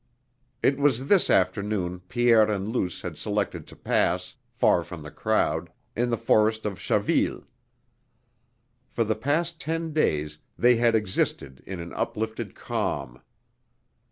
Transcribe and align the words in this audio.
It 0.63 0.79
was 0.79 1.05
this 1.09 1.29
afternoon 1.29 1.99
Pierre 2.09 2.49
and 2.49 2.67
Luce 2.69 3.03
had 3.03 3.19
selected 3.19 3.67
to 3.67 3.75
pass, 3.75 4.33
far 4.49 4.81
from 4.81 5.03
the 5.03 5.11
crowd, 5.11 5.69
in 5.95 6.09
the 6.09 6.17
forest 6.17 6.65
of 6.65 6.79
Chaville. 6.81 7.45
For 8.89 9.03
the 9.03 9.13
past 9.13 9.61
ten 9.61 9.93
days 9.93 10.39
they 10.57 10.77
had 10.77 10.95
existed 10.95 11.61
in 11.67 11.79
an 11.79 11.93
uplifted 11.93 12.55
calm. 12.55 13.21